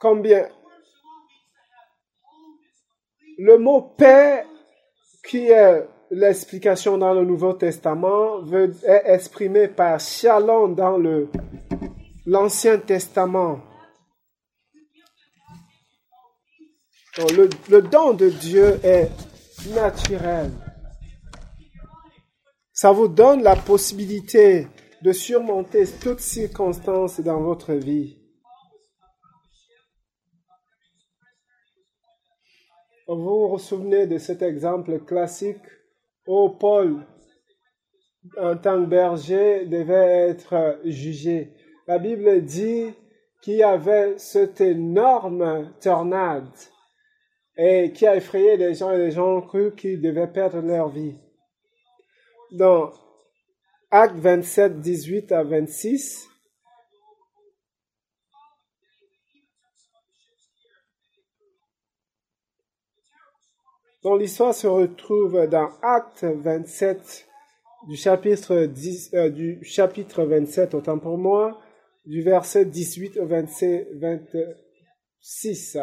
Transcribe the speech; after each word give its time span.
combien? 0.00 0.48
Le 3.38 3.58
mot 3.58 3.82
paix, 3.96 4.44
qui 5.28 5.46
est 5.46 5.86
l'explication 6.10 6.98
dans 6.98 7.14
le 7.14 7.24
Nouveau 7.24 7.52
Testament, 7.52 8.44
est 8.52 9.02
exprimé 9.04 9.68
par 9.68 10.00
shalom 10.00 10.74
dans 10.74 10.96
le, 10.98 11.28
l'Ancien 12.26 12.78
Testament. 12.78 13.60
le, 17.36 17.50
le 17.68 17.82
don 17.82 18.14
de 18.14 18.30
Dieu 18.30 18.80
est 18.82 19.10
naturel. 19.74 20.50
Ça 22.72 22.92
vous 22.92 23.08
donne 23.08 23.42
la 23.42 23.56
possibilité 23.56 24.66
de 25.02 25.12
surmonter 25.12 25.84
toutes 26.00 26.20
circonstances 26.20 27.20
dans 27.20 27.40
votre 27.40 27.74
vie. 27.74 28.19
Vous 33.12 33.48
vous 33.48 33.58
souvenez 33.58 34.06
de 34.06 34.18
cet 34.18 34.40
exemple 34.40 35.00
classique 35.00 35.66
où 36.28 36.50
Paul, 36.50 37.04
en 38.38 38.56
tant 38.56 38.84
que 38.84 38.88
berger, 38.88 39.66
devait 39.66 40.28
être 40.28 40.78
jugé. 40.84 41.52
La 41.88 41.98
Bible 41.98 42.44
dit 42.44 42.94
qu'il 43.42 43.56
y 43.56 43.64
avait 43.64 44.16
cette 44.16 44.60
énorme 44.60 45.72
tornade 45.80 46.54
et 47.56 47.90
qui 47.90 48.06
a 48.06 48.14
effrayé 48.14 48.56
les 48.56 48.74
gens 48.74 48.92
et 48.92 48.98
les 48.98 49.10
gens 49.10 49.38
ont 49.38 49.42
cru 49.42 49.74
qu'ils 49.74 50.00
devaient 50.00 50.30
perdre 50.32 50.60
leur 50.60 50.88
vie. 50.88 51.16
Dans 52.52 52.92
Acte 53.90 54.18
27, 54.18 54.78
18 54.78 55.32
à 55.32 55.42
26, 55.42 56.29
dont 64.02 64.16
l'histoire 64.16 64.54
se 64.54 64.66
retrouve 64.66 65.46
dans 65.46 65.68
Acte 65.82 66.24
27 66.24 67.26
du 67.88 67.96
chapitre, 67.96 68.66
10, 68.66 69.10
euh, 69.14 69.30
du 69.30 69.58
chapitre 69.62 70.24
27, 70.24 70.74
autant 70.74 70.98
pour 70.98 71.18
moi, 71.18 71.60
du 72.04 72.22
verset 72.22 72.64
18 72.66 73.18
au 73.18 73.26
verset 73.26 73.88
26. 73.94 75.78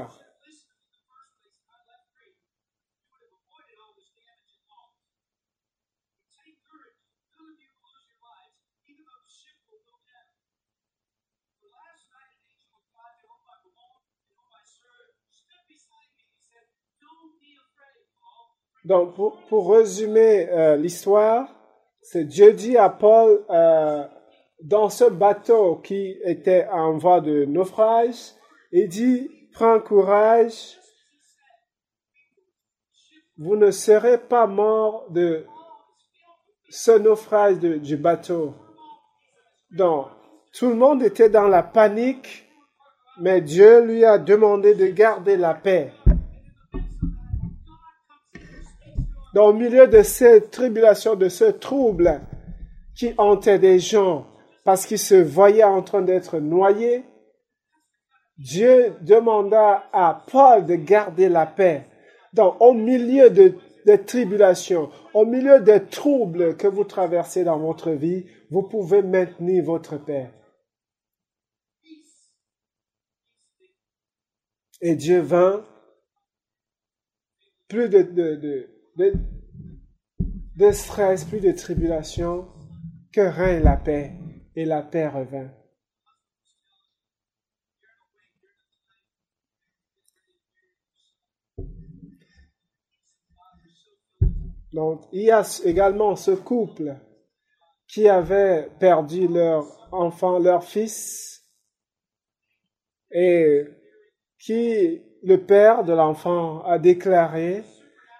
Donc, 18.87 19.15
pour, 19.49 19.69
résumer 19.75 20.47
euh, 20.49 20.77
l'histoire, 20.77 21.53
c'est 22.01 22.23
Dieu 22.23 22.53
dit 22.53 22.77
à 22.77 22.89
Paul, 22.89 23.43
euh, 23.49 24.05
dans 24.63 24.89
ce 24.89 25.03
bateau 25.03 25.75
qui 25.83 26.17
était 26.23 26.65
en 26.71 26.97
voie 26.97 27.19
de 27.19 27.43
naufrage, 27.43 28.15
il 28.71 28.87
dit, 28.87 29.29
prends 29.51 29.81
courage, 29.81 30.77
vous 33.37 33.57
ne 33.57 33.71
serez 33.71 34.19
pas 34.19 34.47
mort 34.47 35.07
de 35.09 35.45
ce 36.69 36.91
naufrage 36.91 37.57
du 37.59 37.97
bateau. 37.97 38.53
Donc, 39.71 40.07
tout 40.53 40.69
le 40.69 40.75
monde 40.75 41.03
était 41.03 41.29
dans 41.29 41.49
la 41.49 41.61
panique, 41.61 42.47
mais 43.19 43.41
Dieu 43.41 43.81
lui 43.81 44.05
a 44.05 44.17
demandé 44.17 44.75
de 44.75 44.87
garder 44.87 45.35
la 45.35 45.55
paix. 45.55 45.91
Dans 49.37 49.51
le 49.51 49.59
milieu 49.59 49.87
de 49.87 50.01
cette 50.01 50.49
tribulation, 50.49 51.13
de 51.13 51.29
ce 51.29 51.43
trouble 51.43 52.21
qui 52.95 53.13
hantait 53.19 53.59
des 53.59 53.77
gens 53.77 54.25
parce 54.63 54.87
qu'ils 54.87 54.97
se 54.97 55.13
voyaient 55.13 55.63
en 55.63 55.83
train 55.83 56.01
d'être 56.01 56.39
noyés, 56.39 57.03
Dieu 58.39 58.95
demanda 59.01 59.87
à 59.93 60.25
Paul 60.31 60.65
de 60.65 60.73
garder 60.73 61.29
la 61.29 61.45
paix. 61.45 61.85
Donc, 62.33 62.59
au 62.59 62.73
milieu 62.73 63.29
de, 63.29 63.53
tribulations, 64.07 64.89
au 65.13 65.23
milieu 65.23 65.59
des 65.59 65.85
troubles 65.85 66.57
que 66.57 66.65
vous 66.65 66.85
traversez 66.85 67.43
dans 67.43 67.59
votre 67.59 67.91
vie, 67.91 68.25
vous 68.49 68.63
pouvez 68.63 69.03
maintenir 69.03 69.63
votre 69.63 69.97
paix. 70.03 70.31
Et 74.81 74.95
Dieu 74.95 75.19
vint, 75.19 75.63
plus 77.67 77.87
de, 77.87 78.76
stress, 80.71 81.25
plus 81.25 81.39
de 81.39 81.51
tribulation, 81.51 82.47
que 83.13 83.21
règne 83.21 83.63
la 83.63 83.77
paix, 83.77 84.13
et 84.55 84.65
la 84.65 84.81
paix 84.81 85.07
revint. 85.07 85.51
Donc, 94.73 95.07
il 95.11 95.23
y 95.23 95.31
a 95.31 95.43
également 95.63 96.15
ce 96.15 96.31
couple 96.31 96.95
qui 97.87 98.07
avait 98.07 98.69
perdu 98.79 99.27
leur 99.27 99.87
enfant, 99.91 100.39
leur 100.39 100.63
fils, 100.63 101.43
et 103.09 103.63
qui, 104.39 105.01
le 105.23 105.37
père 105.37 105.83
de 105.83 105.93
l'enfant, 105.93 106.61
a 106.63 106.77
déclaré 106.77 107.63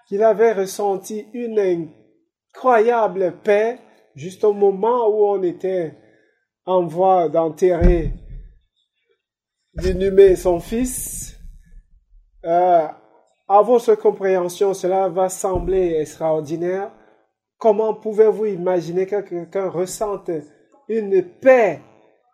qu'il 0.07 0.23
avait 0.23 0.53
ressenti 0.53 1.27
une 1.33 1.89
incroyable 2.53 3.35
paix 3.43 3.79
juste 4.15 4.43
au 4.43 4.53
moment 4.53 5.07
où 5.09 5.25
on 5.25 5.43
était 5.43 5.93
en 6.65 6.85
voie 6.85 7.29
d'enterrer, 7.29 8.13
d'inhumer 9.73 10.35
son 10.35 10.59
fils. 10.59 11.39
Euh, 12.43 12.87
à 13.47 13.61
votre 13.61 13.95
compréhension, 13.95 14.73
cela 14.73 15.07
va 15.07 15.29
sembler 15.29 15.97
extraordinaire. 15.99 16.91
Comment 17.57 17.93
pouvez-vous 17.93 18.45
imaginer 18.47 19.05
que 19.05 19.21
quelqu'un 19.21 19.69
ressente 19.69 20.31
une 20.89 21.23
paix, 21.23 21.81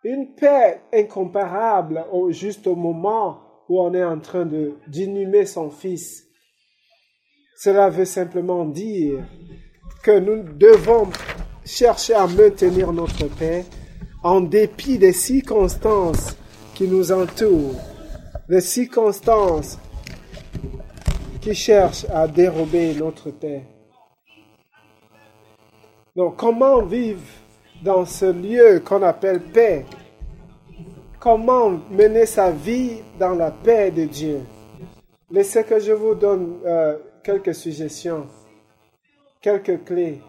une 0.04 0.34
paix 0.36 0.82
incomparable 0.94 2.06
au, 2.12 2.32
juste 2.32 2.68
au 2.68 2.76
moment 2.76 3.42
où 3.70 3.82
on 3.82 3.94
est 3.94 4.04
en 4.04 4.20
train 4.20 4.46
d'inhumer 4.88 5.46
son 5.46 5.70
fils? 5.70 6.33
Cela 7.56 7.90
veut 7.90 8.06
simplement 8.06 8.66
dire 8.66 9.24
que 10.04 10.20
nous 10.20 10.44
devons 10.44 11.10
chercher 11.66 12.14
à 12.14 12.28
maintenir 12.28 12.92
notre 12.92 13.28
paix 13.28 13.66
en 14.24 14.42
dépit 14.42 14.98
des 14.98 15.14
circonstances 15.14 16.36
qui 16.74 16.88
nous 16.88 17.12
entourent, 17.12 17.76
des 18.50 18.62
circonstances 18.62 19.78
qui 21.42 21.54
cherchent 21.54 22.06
à 22.14 22.28
dérober 22.28 22.94
notre 22.96 23.32
paix. 23.32 23.64
Donc, 26.16 26.38
comment 26.38 26.82
vivre 26.84 27.22
dans 27.84 28.06
ce 28.06 28.26
lieu 28.26 28.82
qu'on 28.86 29.02
appelle 29.02 29.42
paix? 29.42 29.86
Comment 31.20 31.72
mener 31.90 32.26
sa 32.26 32.52
vie 32.52 33.02
dans 33.20 33.36
la 33.36 33.52
paix 33.52 33.92
de 33.92 34.06
Dieu? 34.06 34.42
Laissez 35.34 35.64
que 35.64 35.80
je 35.80 35.94
vous 35.94 36.14
donne 36.14 36.60
euh, 36.64 36.96
quelques 37.24 37.56
suggestions, 37.56 38.28
quelques 39.42 39.84
clés. 39.84 40.22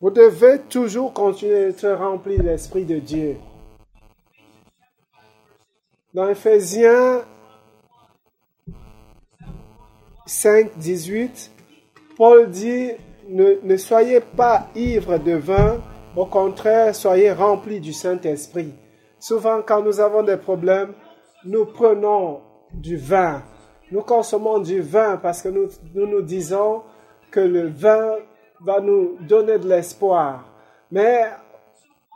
Vous 0.00 0.10
devez 0.10 0.58
toujours 0.68 1.12
continuer 1.12 1.66
d'être 1.66 1.88
rempli 1.92 2.36
de 2.36 2.42
l'Esprit 2.42 2.84
de 2.84 2.98
Dieu. 2.98 3.36
Dans 6.12 6.28
Ephésiens 6.28 7.22
5, 10.26 10.76
18, 10.76 11.52
Paul 12.16 12.50
dit, 12.50 12.90
ne, 13.28 13.60
ne 13.62 13.76
soyez 13.76 14.18
pas 14.18 14.70
ivres 14.74 15.18
de 15.18 15.34
vin, 15.34 15.80
au 16.16 16.26
contraire, 16.26 16.96
soyez 16.96 17.30
remplis 17.30 17.78
du 17.78 17.92
Saint-Esprit. 17.92 18.74
Souvent, 19.20 19.62
quand 19.64 19.82
nous 19.82 20.00
avons 20.00 20.24
des 20.24 20.36
problèmes, 20.36 20.94
nous 21.44 21.64
prenons 21.64 22.40
du 22.72 22.96
vin 22.96 23.44
nous 23.90 24.02
consommons 24.02 24.58
du 24.58 24.80
vin 24.80 25.16
parce 25.16 25.42
que 25.42 25.48
nous, 25.48 25.68
nous 25.94 26.22
disons 26.22 26.82
que 27.30 27.40
le 27.40 27.68
vin 27.68 28.16
va 28.64 28.80
nous 28.80 29.16
donner 29.20 29.58
de 29.58 29.68
l'espoir. 29.68 30.44
Mais 30.90 31.24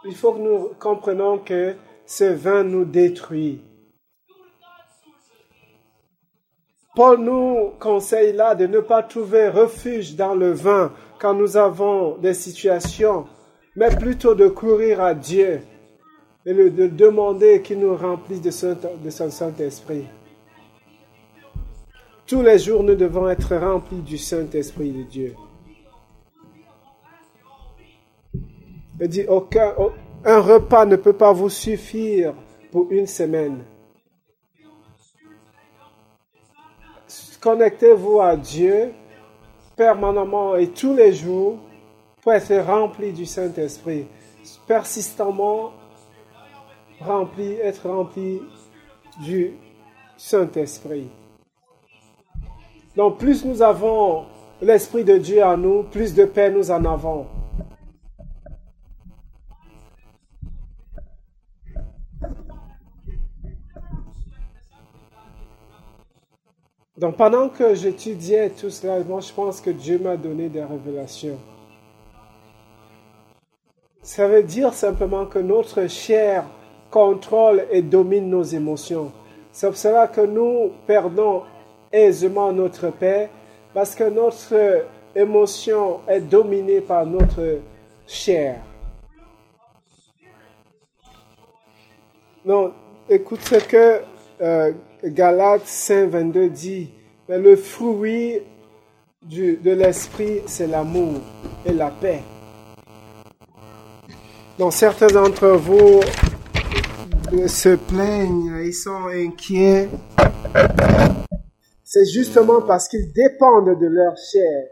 il 0.04 0.14
faut 0.14 0.32
que 0.32 0.40
nous 0.40 0.70
comprenions 0.78 1.38
que 1.38 1.74
ce 2.06 2.24
vin 2.24 2.62
nous 2.62 2.84
détruit. 2.84 3.62
Paul 6.94 7.18
nous 7.18 7.72
conseille 7.80 8.32
là 8.32 8.54
de 8.54 8.66
ne 8.66 8.78
pas 8.78 9.02
trouver 9.02 9.48
refuge 9.48 10.14
dans 10.14 10.34
le 10.34 10.52
vin 10.52 10.92
quand 11.18 11.34
nous 11.34 11.56
avons 11.56 12.16
des 12.18 12.34
situations, 12.34 13.26
mais 13.74 13.88
plutôt 13.96 14.34
de 14.36 14.46
courir 14.46 15.00
à 15.00 15.12
Dieu 15.14 15.60
et 16.46 16.54
de 16.54 16.86
demander 16.86 17.62
qu'il 17.62 17.80
nous 17.80 17.96
remplisse 17.96 18.42
de 18.42 18.50
son, 19.10 19.30
Saint-Esprit. 19.30 20.04
Tous 22.26 22.40
les 22.40 22.58
jours, 22.58 22.82
nous 22.82 22.94
devons 22.94 23.28
être 23.28 23.54
remplis 23.56 24.00
du 24.00 24.16
Saint-Esprit 24.16 24.92
de 24.92 25.02
Dieu. 25.02 25.34
Il 29.00 29.08
dit, 29.08 29.26
aucun, 29.26 29.74
un 30.24 30.40
repas 30.40 30.86
ne 30.86 30.96
peut 30.96 31.12
pas 31.12 31.32
vous 31.32 31.50
suffire 31.50 32.34
pour 32.70 32.90
une 32.90 33.06
semaine. 33.06 33.64
Connectez-vous 37.40 38.20
à 38.20 38.36
Dieu 38.36 38.92
permanemment 39.76 40.56
et 40.56 40.68
tous 40.68 40.94
les 40.94 41.12
jours 41.12 41.58
pour 42.22 42.32
être 42.32 42.56
rempli 42.66 43.12
du 43.12 43.26
Saint-Esprit. 43.26 44.06
Persistamment 44.66 45.72
rempli, 47.00 47.52
être 47.54 47.90
rempli 47.90 48.40
du 49.22 49.52
Saint-Esprit. 50.16 51.10
Donc 52.96 53.18
plus 53.18 53.44
nous 53.44 53.60
avons 53.60 54.24
l'Esprit 54.62 55.04
de 55.04 55.18
Dieu 55.18 55.42
en 55.42 55.56
nous, 55.56 55.82
plus 55.82 56.14
de 56.14 56.24
paix 56.24 56.50
nous 56.50 56.70
en 56.70 56.84
avons. 56.84 57.26
Donc 66.96 67.16
pendant 67.16 67.48
que 67.48 67.74
j'étudiais 67.74 68.50
tout 68.50 68.70
cela, 68.70 69.00
moi 69.00 69.20
je 69.20 69.32
pense 69.32 69.60
que 69.60 69.70
Dieu 69.70 69.98
m'a 69.98 70.16
donné 70.16 70.48
des 70.48 70.62
révélations. 70.62 71.38
Ça 74.00 74.28
veut 74.28 74.44
dire 74.44 74.72
simplement 74.72 75.26
que 75.26 75.40
notre 75.40 75.88
chair 75.88 76.44
contrôle 76.90 77.66
et 77.72 77.82
domine 77.82 78.30
nos 78.30 78.44
émotions. 78.44 79.10
C'est 79.50 79.66
pour 79.66 79.76
cela 79.76 80.06
que 80.06 80.20
nous 80.20 80.70
perdons 80.86 81.42
aisément 81.94 82.52
notre 82.52 82.90
paix 82.90 83.30
parce 83.72 83.94
que 83.94 84.04
notre 84.04 84.84
émotion 85.14 86.00
est 86.08 86.20
dominée 86.20 86.80
par 86.80 87.06
notre 87.06 87.60
chair. 88.06 88.56
Non, 92.44 92.72
écoute 93.08 93.40
ce 93.42 93.54
que 93.54 94.00
euh, 94.42 94.72
Galates 95.04 95.66
5, 95.66 96.10
22 96.10 96.48
dit, 96.50 96.90
mais 97.28 97.38
le 97.38 97.56
fruit 97.56 98.40
du, 99.22 99.56
de 99.56 99.70
l'esprit, 99.70 100.42
c'est 100.46 100.66
l'amour 100.66 101.20
et 101.64 101.72
la 101.72 101.90
paix. 101.90 102.20
Donc 104.58 104.72
certains 104.72 105.06
d'entre 105.06 105.48
vous 105.48 106.00
se 107.46 107.76
plaignent, 107.76 108.62
ils 108.64 108.74
sont 108.74 109.06
inquiets. 109.06 109.88
C'est 111.84 112.06
justement 112.06 112.62
parce 112.62 112.88
qu'ils 112.88 113.12
dépendent 113.12 113.78
de 113.78 113.86
leur 113.86 114.16
chair. 114.16 114.68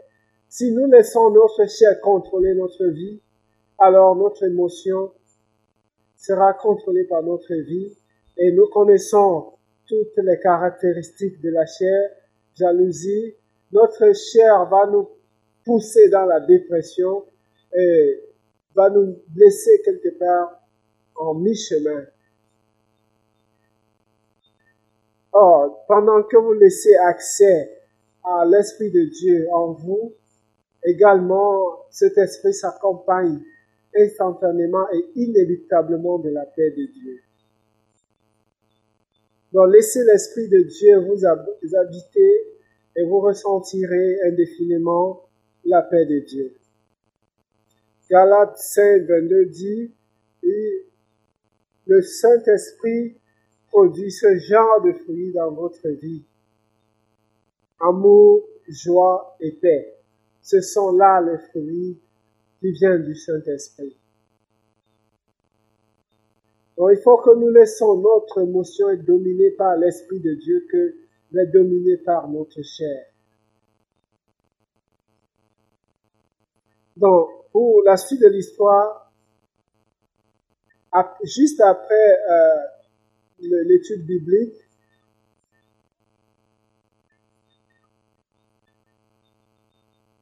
Si 0.49 0.71
nous 0.71 0.87
laissons 0.87 1.29
notre 1.29 1.69
chair 1.69 2.01
contrôler 2.01 2.55
notre 2.55 2.85
vie, 2.87 3.21
alors 3.77 4.15
notre 4.15 4.43
émotion 4.43 5.11
sera 6.17 6.53
contrôlée 6.53 7.05
par 7.05 7.21
notre 7.21 7.53
vie 7.53 7.95
et 8.37 8.51
nous 8.51 8.67
connaissons 8.67 9.53
toutes 9.87 10.17
les 10.17 10.39
caractéristiques 10.39 11.39
de 11.41 11.49
la 11.49 11.65
chair, 11.67 12.09
jalousie, 12.55 13.35
notre 13.71 14.15
chair 14.15 14.65
va 14.69 14.87
nous 14.87 15.09
pousser 15.65 16.09
dans 16.09 16.25
la 16.25 16.39
dépression 16.39 17.25
et 17.77 18.23
va 18.75 18.89
nous 18.89 19.17
blesser 19.27 19.81
quelque 19.83 20.17
part 20.17 20.61
en 21.15 21.35
mi-chemin. 21.35 22.05
Or, 25.33 25.85
pendant 25.87 26.23
que 26.23 26.37
vous 26.37 26.53
laissez 26.53 26.95
accès 26.95 27.71
à 28.23 28.45
l'Esprit 28.45 28.91
de 28.91 29.03
Dieu 29.05 29.47
en 29.51 29.73
vous, 29.73 30.13
également 30.85 31.85
cet 31.89 32.17
Esprit 32.17 32.53
s'accompagne 32.53 33.41
instantanément 33.95 34.89
et 34.91 35.05
inéluctablement 35.15 36.19
de 36.19 36.29
la 36.29 36.45
paix 36.45 36.71
de 36.71 36.85
Dieu. 36.85 37.19
Donc 39.51 39.73
laissez 39.73 40.03
l'Esprit 40.03 40.47
de 40.49 40.61
Dieu 40.61 40.99
vous 40.99 41.25
habiter 41.75 42.47
et 42.95 43.03
vous 43.05 43.19
ressentirez 43.19 44.21
indéfiniment 44.23 45.23
la 45.65 45.81
paix 45.81 46.05
de 46.05 46.19
Dieu. 46.19 46.55
Galates 48.09 48.57
5, 48.57 49.03
22 49.03 49.45
dit, 49.45 49.93
le 51.85 52.01
Saint-Esprit 52.01 53.15
produit 53.73 54.11
ce 54.11 54.37
genre 54.37 54.81
de 54.83 54.93
fruits 54.93 55.33
dans 55.33 55.51
votre 55.51 55.89
vie. 55.89 56.23
Amour, 57.79 58.47
joie 58.67 59.35
et 59.39 59.51
paix. 59.53 59.97
Ce 60.41 60.61
sont 60.61 60.95
là 60.95 61.19
les 61.21 61.39
fruits 61.49 61.99
qui 62.59 62.71
viennent 62.71 63.03
du 63.03 63.15
Saint-Esprit. 63.15 63.97
Donc 66.77 66.89
il 66.91 67.01
faut 67.01 67.17
que 67.17 67.35
nous 67.35 67.49
laissons 67.49 67.99
notre 67.99 68.41
émotion 68.41 68.89
être 68.89 69.05
dominée 69.05 69.51
par 69.51 69.75
l'Esprit 69.75 70.19
de 70.19 70.35
Dieu 70.35 70.67
que 70.71 70.95
d'être 71.31 71.51
dominée 71.51 71.97
par 71.97 72.29
notre 72.29 72.61
chair. 72.61 73.05
Donc, 76.95 77.27
pour 77.51 77.81
la 77.83 77.97
suite 77.97 78.21
de 78.21 78.27
l'histoire, 78.27 79.11
juste 81.23 81.59
après 81.59 82.19
euh, 82.29 82.72
l'étude 83.65 84.05
biblique, 84.05 84.55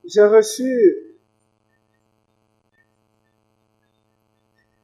j'ai 0.06 0.24
reçu 0.24 1.12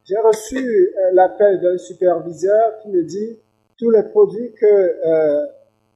J'ai 0.08 0.18
reçu 0.20 0.58
euh, 0.58 1.12
l'appel 1.12 1.60
d'un 1.60 1.78
superviseur 1.78 2.80
qui 2.82 2.88
me 2.88 3.04
dit 3.04 3.38
tous 3.78 3.90
les 3.90 4.04
produits 4.04 4.54
que 4.54 4.66
euh, 4.66 5.46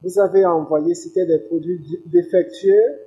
vous 0.02 0.20
avez 0.20 0.44
envoyés, 0.44 0.96
c'était 0.96 1.26
des 1.26 1.40
produits 1.40 1.80
défectueux 2.08 3.00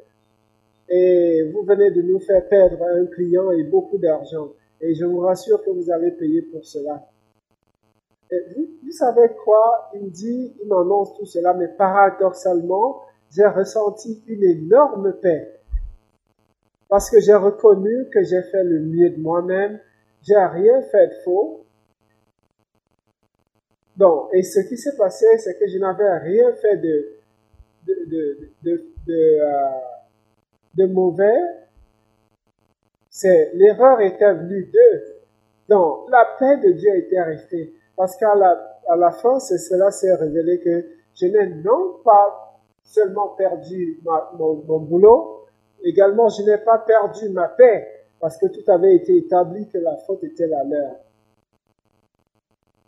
et 0.89 1.43
vous 1.53 1.63
venez 1.63 1.91
de 1.91 2.01
nous 2.01 2.21
faire 2.21 2.49
perdre 2.49 2.83
un 2.83 3.05
client 3.05 3.51
et 3.51 3.65
beaucoup 3.65 3.99
d'argent. 3.99 4.53
Et 4.81 4.95
je 4.95 5.05
vous 5.05 5.19
rassure 5.19 5.63
que 5.63 5.71
vous 5.71 5.91
allez 5.91 6.11
payer 6.13 6.41
pour 6.41 6.65
cela. 6.65 7.07
Vous, 8.31 8.93
savez 8.93 9.29
quoi? 9.45 9.91
Il 9.95 10.05
me 10.05 10.11
dit, 10.11 10.55
il 10.63 10.69
m'annonce 10.69 11.15
tout 11.15 11.27
cela, 11.27 11.55
mais 11.55 11.69
paradoxalement, 11.69 13.03
j'ai 13.31 13.47
ressenti 13.47 14.23
une 14.27 14.43
énorme 14.43 15.13
paix. 15.21 15.61
Parce 16.89 17.11
que 17.11 17.21
j'ai 17.21 17.35
reconnu 17.35 18.09
que 18.13 18.23
j'ai 18.23 18.43
fait 18.43 18.65
le 18.65 18.81
mieux 18.81 19.11
de 19.11 19.21
moi-même 19.21 19.81
j'ai 20.27 20.37
rien 20.37 20.81
fait 20.83 21.09
de 21.09 21.15
faux. 21.23 21.67
Donc, 23.97 24.31
et 24.33 24.43
ce 24.43 24.61
qui 24.61 24.77
s'est 24.77 24.97
passé, 24.97 25.27
c'est 25.39 25.59
que 25.59 25.69
je 25.69 25.79
n'avais 25.79 26.19
rien 26.19 26.53
fait 26.55 26.79
de, 26.79 27.13
de, 27.87 27.95
de, 28.07 28.51
de, 28.63 28.93
de, 29.07 30.83
euh, 30.83 30.89
mauvais. 30.89 31.41
C'est, 33.09 33.53
l'erreur 33.55 34.01
était 34.01 34.35
venue 34.35 34.65
d'eux. 34.65 35.03
Donc, 35.69 36.11
la 36.11 36.27
paix 36.39 36.57
de 36.57 36.73
Dieu 36.73 36.97
était 36.97 37.23
restée. 37.23 37.75
Parce 37.97 38.17
qu'à 38.17 38.35
la, 38.35 38.81
à 38.89 38.97
la 38.97 39.13
fin, 39.13 39.39
cela 39.41 39.91
s'est 39.91 40.15
révélé 40.15 40.61
que 40.61 40.85
je 41.15 41.27
n'ai 41.27 41.47
non 41.63 41.99
pas 42.05 42.61
seulement 42.83 43.29
perdu 43.29 44.01
mon, 44.05 44.55
mon 44.67 44.79
boulot, 44.81 45.47
également 45.83 46.29
je 46.29 46.43
n'ai 46.43 46.59
pas 46.59 46.79
perdu 46.79 47.29
ma 47.31 47.49
paix 47.49 47.89
parce 48.21 48.37
que 48.37 48.47
tout 48.47 48.71
avait 48.71 48.97
été 48.97 49.17
établi 49.17 49.69
que 49.69 49.79
la 49.79 49.97
faute 49.99 50.25
était 50.25 50.47
la 50.47 50.65
leur. 50.65 50.97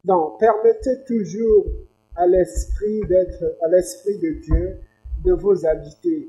Donc, 0.05 0.39
permettez 0.39 1.03
toujours 1.05 1.67
à 2.15 2.27
l'esprit 2.27 3.01
d'être, 3.09 3.57
à 3.63 3.69
l'esprit 3.69 4.19
de 4.19 4.31
Dieu 4.41 4.79
de 5.25 5.33
vous 5.33 5.67
habiter. 5.67 6.29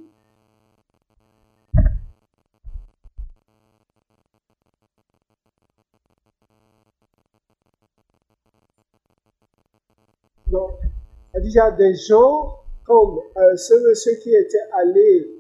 Il 11.48 11.54
y 11.54 11.60
a 11.60 11.72
des 11.72 11.96
gens 11.96 12.60
comme 12.84 13.20
euh, 13.38 13.56
ce 13.56 13.74
monsieur 13.88 14.16
qui 14.16 14.36
était 14.36 14.68
allé 14.74 15.34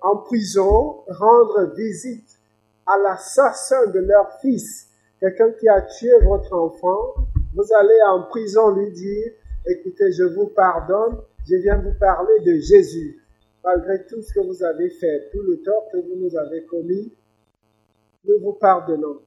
en 0.00 0.16
prison 0.16 1.04
rendre 1.06 1.72
visite 1.76 2.38
à 2.86 2.98
l'assassin 2.98 3.86
de 3.88 4.00
leur 4.00 4.40
fils, 4.40 4.88
quelqu'un 5.20 5.52
qui 5.52 5.68
a 5.68 5.82
tué 5.82 6.12
votre 6.24 6.52
enfant, 6.52 7.14
vous 7.54 7.66
allez 7.78 8.02
en 8.08 8.22
prison 8.24 8.70
lui 8.70 8.90
dire, 8.90 9.32
écoutez, 9.66 10.10
je 10.12 10.24
vous 10.24 10.46
pardonne, 10.48 11.18
je 11.48 11.56
viens 11.56 11.76
vous 11.76 11.94
parler 12.00 12.40
de 12.40 12.58
Jésus. 12.58 13.22
Malgré 13.62 14.04
tout 14.06 14.20
ce 14.20 14.32
que 14.32 14.40
vous 14.40 14.64
avez 14.64 14.90
fait, 14.90 15.28
tout 15.30 15.42
le 15.42 15.62
tort 15.62 15.88
que 15.92 15.98
vous 15.98 16.16
nous 16.16 16.36
avez 16.36 16.64
commis, 16.64 17.12
nous 18.24 18.40
vous 18.40 18.54
pardonnons. 18.54 19.20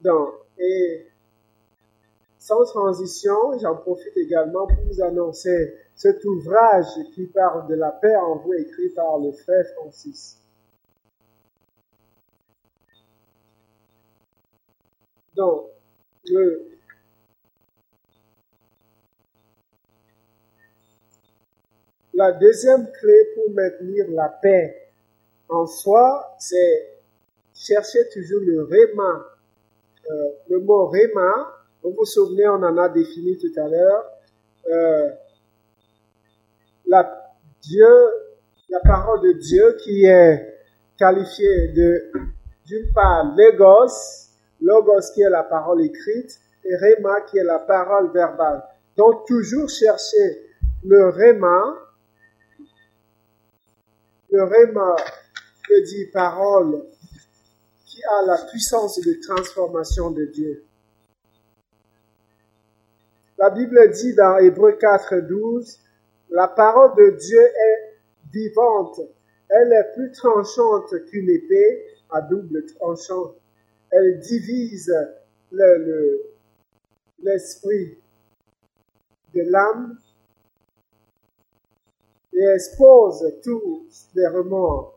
Donc, 0.00 0.32
et 0.58 1.06
sans 2.46 2.64
transition, 2.64 3.58
j'en 3.58 3.74
profite 3.74 4.16
également 4.16 4.68
pour 4.68 4.76
vous 4.84 5.02
annoncer 5.02 5.74
cet 5.96 6.24
ouvrage 6.24 6.86
qui 7.12 7.26
parle 7.26 7.66
de 7.66 7.74
la 7.74 7.90
paix 7.90 8.14
en 8.14 8.36
vous, 8.36 8.52
écrit 8.54 8.90
par 8.90 9.18
le 9.18 9.32
frère 9.32 9.66
Francis. 9.74 10.40
Donc, 15.34 15.70
la 22.14 22.30
deuxième 22.30 22.92
clé 22.92 23.32
pour 23.34 23.52
maintenir 23.54 24.06
la 24.10 24.28
paix 24.28 24.92
en 25.48 25.66
soi, 25.66 26.36
c'est 26.38 27.00
chercher 27.52 28.08
toujours 28.10 28.40
le 28.40 28.62
réma. 28.62 29.26
Euh, 30.08 30.30
le 30.48 30.60
mot 30.60 30.86
réma, 30.86 31.55
vous 31.86 31.94
vous 31.98 32.04
souvenez, 32.04 32.48
on 32.48 32.62
en 32.64 32.76
a 32.78 32.88
défini 32.88 33.38
tout 33.38 33.60
à 33.60 33.68
l'heure. 33.68 34.04
Euh, 34.68 35.08
la 36.86 38.80
parole 38.84 39.20
de 39.22 39.32
Dieu 39.32 39.76
qui 39.84 40.04
est 40.04 40.58
qualifiée 40.98 41.68
de, 41.68 42.10
d'une 42.66 42.92
part, 42.92 43.32
logos, 43.36 43.92
logos 44.60 45.12
qui 45.14 45.22
est 45.22 45.30
la 45.30 45.44
parole 45.44 45.84
écrite, 45.84 46.40
et 46.64 46.74
réma 46.74 47.20
qui 47.20 47.38
est 47.38 47.44
la 47.44 47.60
parole 47.60 48.10
verbale. 48.12 48.64
Donc, 48.96 49.24
toujours 49.28 49.68
chercher 49.68 50.42
le 50.84 51.10
réma, 51.10 51.72
le 54.32 54.42
réma 54.42 54.96
veut 55.70 55.82
dire 55.82 56.08
parole 56.12 56.82
qui 57.84 58.02
a 58.02 58.26
la 58.26 58.38
puissance 58.38 59.00
de 59.00 59.20
transformation 59.24 60.10
de 60.10 60.24
Dieu. 60.24 60.64
La 63.38 63.50
Bible 63.50 63.90
dit 63.92 64.14
dans 64.14 64.38
Hébreu 64.38 64.72
4, 64.72 65.20
12, 65.20 65.78
la 66.30 66.48
parole 66.48 66.94
de 66.96 67.16
Dieu 67.16 67.42
est 67.42 67.98
vivante. 68.32 69.00
Elle 69.48 69.72
est 69.72 69.92
plus 69.94 70.10
tranchante 70.12 71.04
qu'une 71.06 71.28
épée 71.28 71.84
à 72.10 72.22
double 72.22 72.64
tranchant. 72.64 73.34
Elle 73.90 74.18
divise 74.20 74.92
le, 75.52 76.22
l'esprit 77.20 77.98
de 79.34 79.42
l'âme 79.42 79.98
et 82.32 82.44
expose 82.54 83.34
tous 83.42 83.86
les 84.14 84.26
remords. 84.26 84.96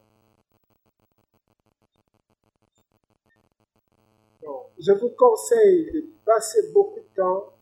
je 4.79 4.93
vous 4.93 5.09
conseille 5.09 5.91
de 5.91 6.05
passer 6.25 6.71
beaucoup 6.73 6.99
de 6.99 7.15
temps 7.15 7.53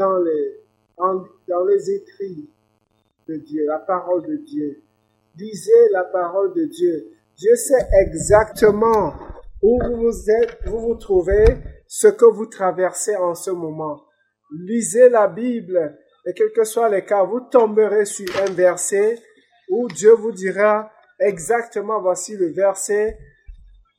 dans 0.00 0.18
les, 0.18 0.56
dans 0.96 1.64
les 1.66 1.90
écrits 1.90 2.48
de 3.28 3.36
Dieu, 3.36 3.66
la 3.66 3.78
parole 3.78 4.26
de 4.26 4.36
Dieu. 4.36 4.82
Lisez 5.36 5.88
la 5.92 6.04
parole 6.04 6.54
de 6.54 6.64
Dieu. 6.64 7.12
Dieu 7.36 7.54
sait 7.54 7.86
exactement 8.00 9.12
où 9.62 9.78
vous 9.94 10.30
êtes, 10.30 10.58
vous 10.64 10.80
vous 10.80 10.94
trouvez, 10.94 11.44
ce 11.86 12.08
que 12.08 12.24
vous 12.24 12.46
traversez 12.46 13.14
en 13.16 13.34
ce 13.34 13.50
moment. 13.50 14.02
Lisez 14.50 15.10
la 15.10 15.28
Bible 15.28 15.98
et 16.26 16.32
quel 16.34 16.50
que 16.52 16.64
soit 16.64 16.88
les 16.88 17.04
cas, 17.04 17.24
vous 17.24 17.40
tomberez 17.40 18.06
sur 18.06 18.28
un 18.40 18.52
verset 18.52 19.18
où 19.68 19.86
Dieu 19.88 20.12
vous 20.12 20.32
dira 20.32 20.90
exactement 21.18 22.00
voici 22.00 22.36
le 22.36 22.52
verset 22.52 23.18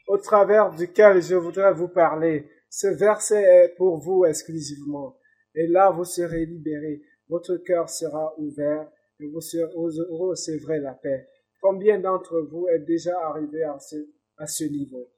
au 0.07 0.17
travers 0.17 0.71
duquel 0.71 1.21
je 1.21 1.35
voudrais 1.35 1.73
vous 1.73 1.87
parler. 1.87 2.49
Ce 2.69 2.87
verset 2.87 3.43
est 3.43 3.75
pour 3.77 3.97
vous 3.97 4.25
exclusivement. 4.25 5.15
Et 5.55 5.67
là, 5.67 5.91
vous 5.91 6.05
serez 6.05 6.45
libérés. 6.45 7.01
Votre 7.27 7.57
cœur 7.57 7.89
sera 7.89 8.33
ouvert 8.37 8.89
et 9.19 9.27
vous 9.27 9.39
recevrez 9.39 10.79
la 10.79 10.93
paix. 10.93 11.27
Combien 11.61 11.99
d'entre 11.99 12.39
vous 12.41 12.67
êtes 12.67 12.85
déjà 12.85 13.19
arrivés 13.27 13.63
à 13.63 13.77
ce, 13.79 13.95
à 14.37 14.47
ce 14.47 14.63
niveau? 14.63 15.09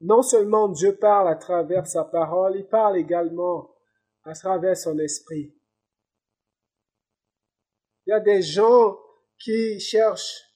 Non 0.00 0.22
seulement 0.22 0.68
Dieu 0.68 0.96
parle 0.96 1.28
à 1.28 1.36
travers 1.36 1.86
sa 1.86 2.04
parole, 2.04 2.56
il 2.56 2.66
parle 2.66 2.96
également 2.96 3.72
à 4.24 4.32
travers 4.34 4.76
son 4.76 4.98
esprit. 4.98 5.54
Il 8.06 8.10
y 8.10 8.12
a 8.12 8.18
des 8.18 8.42
gens 8.42 8.98
qui 9.38 9.78
cherchent 9.78 10.51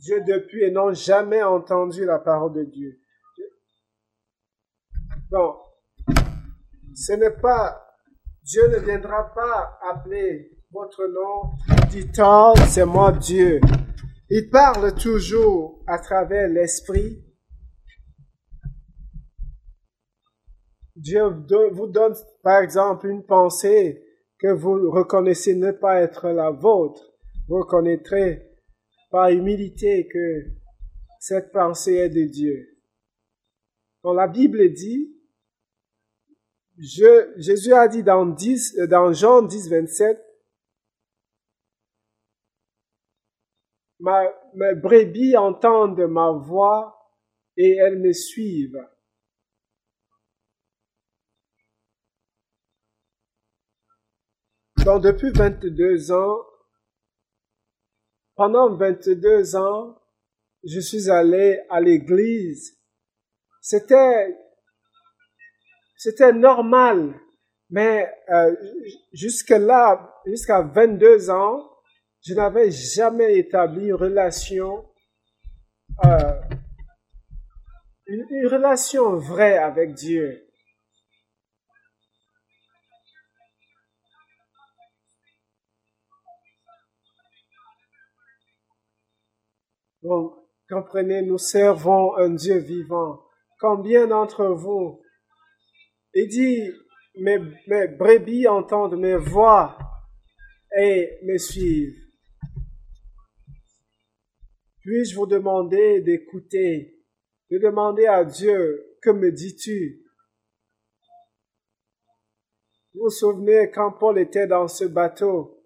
Dieu 0.00 0.22
depuis 0.26 0.62
et 0.62 0.70
n'ont 0.70 0.94
jamais 0.94 1.42
entendu 1.42 2.06
la 2.06 2.18
parole 2.18 2.54
de 2.54 2.64
Dieu. 2.64 2.98
Bon, 5.30 5.56
ce 6.94 7.12
n'est 7.12 7.36
pas, 7.36 7.86
Dieu 8.42 8.66
ne 8.68 8.78
viendra 8.78 9.30
pas 9.34 9.78
appeler 9.82 10.58
votre 10.72 11.06
nom, 11.06 11.52
dit 11.90 12.10
tant, 12.10 12.54
c'est 12.68 12.86
moi 12.86 13.12
Dieu. 13.12 13.60
Il 14.30 14.48
parle 14.48 14.94
toujours 14.94 15.82
à 15.86 15.98
travers 15.98 16.48
l'esprit. 16.48 17.22
Dieu 20.96 21.24
vous 21.72 21.88
donne, 21.88 22.14
par 22.42 22.62
exemple, 22.62 23.06
une 23.08 23.24
pensée 23.24 24.02
que 24.38 24.48
vous 24.48 24.90
reconnaissez 24.90 25.54
ne 25.54 25.72
pas 25.72 26.00
être 26.00 26.30
la 26.30 26.50
vôtre, 26.50 27.02
vous 27.48 27.58
reconnaîtrez 27.58 28.49
par 29.10 29.28
humilité 29.28 30.08
que 30.08 30.46
cette 31.18 31.52
pensée 31.52 31.94
est 31.94 32.08
de 32.08 32.24
Dieu. 32.24 32.78
Quand 34.02 34.14
la 34.14 34.28
Bible 34.28 34.72
dit, 34.72 35.14
je, 36.78 37.34
Jésus 37.36 37.74
a 37.74 37.88
dit 37.88 38.02
dans, 38.02 38.24
10, 38.24 38.76
dans 38.88 39.12
Jean 39.12 39.42
10, 39.42 39.68
27, 39.68 40.18
ma, 43.98 44.24
mes 44.54 44.74
brebis 44.74 45.36
entendent 45.36 46.00
ma 46.08 46.30
voix 46.30 46.96
et 47.56 47.76
elles 47.76 47.98
me 47.98 48.12
suivent. 48.12 48.80
Donc, 54.84 55.02
depuis 55.02 55.30
22 55.30 56.12
ans, 56.12 56.49
pendant 58.40 58.74
22 58.74 59.54
ans, 59.54 59.98
je 60.64 60.80
suis 60.80 61.10
allé 61.10 61.60
à 61.68 61.78
l'église. 61.78 62.74
C'était, 63.60 64.34
c'était 65.98 66.32
normal. 66.32 67.20
Mais 67.68 68.10
euh, 68.30 68.56
jusque 69.12 69.50
là, 69.50 70.14
jusqu'à 70.24 70.62
22 70.62 71.28
ans, 71.28 71.70
je 72.26 72.32
n'avais 72.32 72.70
jamais 72.70 73.36
établi 73.36 73.88
une 73.88 73.94
relation, 73.94 74.86
euh, 76.06 76.40
une 78.06 78.46
relation 78.46 79.16
vraie 79.16 79.58
avec 79.58 79.92
Dieu. 79.92 80.49
Donc, 90.02 90.34
comprenez, 90.68 91.22
nous 91.22 91.38
servons 91.38 92.16
un 92.16 92.30
Dieu 92.30 92.58
vivant. 92.58 93.22
Combien 93.58 94.06
d'entre 94.06 94.46
vous, 94.46 95.02
il 96.14 96.28
dit, 96.28 96.70
mes, 97.16 97.38
mes 97.66 97.88
brebis 97.88 98.48
entendent 98.48 98.98
mes 98.98 99.16
voix 99.16 99.76
et 100.78 101.18
me 101.24 101.36
suivent. 101.36 101.96
Puis-je 104.80 105.14
vous 105.14 105.26
demander 105.26 106.00
d'écouter, 106.00 106.96
de 107.50 107.58
demander 107.58 108.06
à 108.06 108.24
Dieu, 108.24 108.96
que 109.02 109.10
me 109.10 109.30
dis-tu? 109.30 110.02
Vous 112.94 113.02
vous 113.02 113.10
souvenez 113.10 113.70
quand 113.70 113.92
Paul 113.92 114.18
était 114.18 114.46
dans 114.46 114.66
ce 114.68 114.84
bateau, 114.84 115.62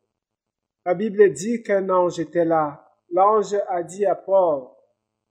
la 0.85 0.95
Bible 0.95 1.33
dit 1.33 1.63
qu'un 1.63 1.89
ange 1.89 2.19
était 2.19 2.45
là 2.45 2.84
l'ange 3.15 3.55
a 3.69 3.83
dit 3.85 4.05
à 4.05 4.17
Paul, 4.17 4.69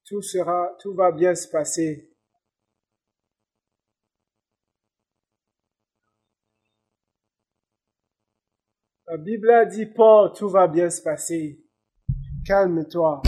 tout 0.06 0.22
sera, 0.22 0.76
tout 0.80 0.94
va 0.94 1.12
bien 1.12 1.36
se 1.36 1.48
passer. 1.50 2.10
La 9.06 9.18
Bible 9.18 9.52
a 9.52 9.66
dit, 9.66 9.86
Paul, 9.86 10.32
tout 10.34 10.48
va 10.50 10.68
bien 10.68 10.90
se 10.90 11.02
passer. 11.02 11.62
Calme-toi. 12.46 13.22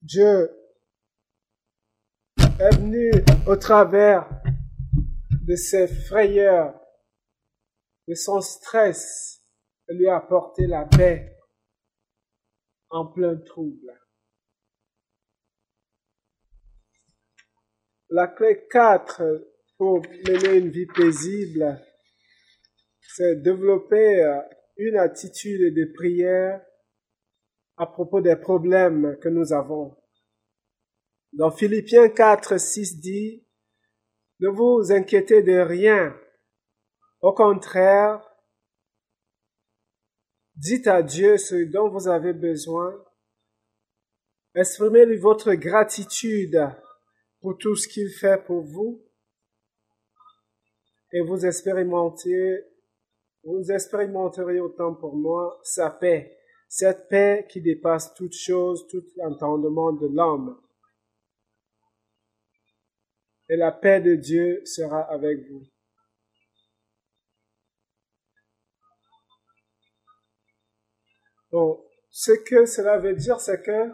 Dieu 0.00 0.50
est 2.38 2.76
venu 2.76 3.10
au 3.46 3.56
travers 3.56 4.28
de 5.46 5.56
ses 5.56 5.88
frayeurs 5.88 6.80
de 8.06 8.14
son 8.14 8.40
stress 8.40 9.39
lui 9.90 10.08
a 10.08 10.16
apporté 10.16 10.66
la 10.66 10.84
paix 10.84 11.36
en 12.90 13.06
plein 13.06 13.36
trouble. 13.36 13.92
La 18.08 18.26
clé 18.26 18.66
4 18.68 19.22
pour 19.76 20.00
mener 20.00 20.58
une 20.58 20.70
vie 20.70 20.86
paisible, 20.86 21.80
c'est 23.00 23.36
développer 23.36 24.22
euh, 24.22 24.40
une 24.76 24.96
attitude 24.96 25.74
de 25.74 25.92
prière 25.94 26.60
à 27.76 27.86
propos 27.86 28.20
des 28.20 28.36
problèmes 28.36 29.16
que 29.20 29.28
nous 29.28 29.52
avons. 29.52 29.96
Dans 31.32 31.50
Philippiens 31.50 32.08
4, 32.08 32.58
6 32.58 33.00
dit, 33.00 33.46
ne 34.40 34.48
vous 34.48 34.90
inquiétez 34.90 35.42
de 35.42 35.58
rien. 35.58 36.16
Au 37.20 37.32
contraire, 37.32 38.29
dites 40.60 40.86
à 40.86 41.02
Dieu 41.02 41.38
ce 41.38 41.54
dont 41.64 41.88
vous 41.88 42.06
avez 42.06 42.34
besoin. 42.34 43.02
Exprimez-lui 44.54 45.16
votre 45.16 45.54
gratitude 45.54 46.60
pour 47.40 47.56
tout 47.56 47.76
ce 47.76 47.88
qu'il 47.88 48.10
fait 48.10 48.44
pour 48.44 48.62
vous. 48.62 49.02
Et 51.12 51.22
vous 51.22 51.46
expérimentez, 51.46 52.64
vous 53.42 53.72
expérimenterez 53.72 54.60
autant 54.60 54.94
pour 54.94 55.16
moi 55.16 55.58
sa 55.64 55.90
paix, 55.90 56.36
cette 56.68 57.08
paix 57.08 57.46
qui 57.48 57.60
dépasse 57.60 58.12
toute 58.14 58.34
chose, 58.34 58.86
tout 58.88 59.04
entendement 59.22 59.92
de 59.92 60.06
l'homme. 60.08 60.60
Et 63.48 63.56
la 63.56 63.72
paix 63.72 64.00
de 64.00 64.14
Dieu 64.14 64.62
sera 64.64 65.00
avec 65.10 65.48
vous. 65.48 65.62
Donc, 71.52 71.80
ce 72.10 72.32
que 72.32 72.66
cela 72.66 72.98
veut 72.98 73.14
dire, 73.14 73.40
c'est 73.40 73.62
que 73.62 73.90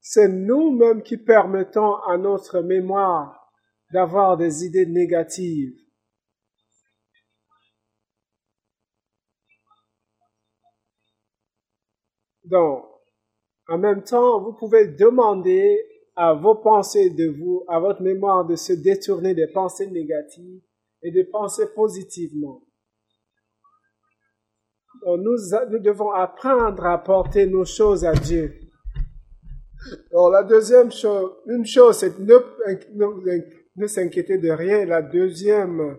c'est 0.00 0.28
nous-mêmes 0.28 1.02
qui 1.02 1.16
permettons 1.16 1.96
à 1.96 2.16
notre 2.16 2.60
mémoire 2.60 3.52
d'avoir 3.92 4.36
des 4.36 4.64
idées 4.64 4.86
négatives. 4.86 5.74
Donc, 12.44 12.84
en 13.68 13.78
même 13.78 14.04
temps, 14.04 14.40
vous 14.40 14.52
pouvez 14.52 14.86
demander 14.86 15.84
à 16.14 16.34
vos 16.34 16.54
pensées 16.54 17.10
de 17.10 17.26
vous, 17.26 17.64
à 17.68 17.80
votre 17.80 18.02
mémoire 18.02 18.46
de 18.46 18.54
se 18.54 18.72
détourner 18.72 19.34
des 19.34 19.48
pensées 19.48 19.90
négatives 19.90 20.62
et 21.02 21.10
de 21.10 21.22
penser 21.24 21.66
positivement. 21.74 22.62
Donc, 25.04 25.20
nous, 25.20 25.78
devons 25.78 26.10
apprendre 26.10 26.84
à 26.86 26.98
porter 26.98 27.46
nos 27.46 27.64
choses 27.64 28.04
à 28.04 28.12
Dieu. 28.12 28.54
Alors, 30.10 30.30
la 30.30 30.42
deuxième 30.42 30.90
chose, 30.90 31.32
une 31.46 31.64
chose, 31.64 31.98
c'est 31.98 32.18
ne, 32.18 32.34
ne, 32.94 33.40
ne 33.76 33.86
s'inquiéter 33.86 34.38
de 34.38 34.50
rien. 34.50 34.84
La 34.84 35.02
deuxième 35.02 35.98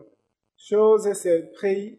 chose, 0.57 1.11
c'est 1.13 1.51